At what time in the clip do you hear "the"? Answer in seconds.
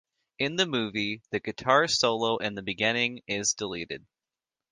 0.55-0.65, 1.29-1.39, 2.55-2.63